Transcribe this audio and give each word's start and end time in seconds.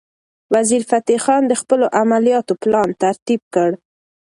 وزیرفتح 0.53 1.17
خان 1.23 1.41
د 1.47 1.53
خپلو 1.61 1.85
عملیاتو 2.01 2.53
پلان 2.61 2.89
ترتیب 3.03 3.41
کړ. 3.53 3.69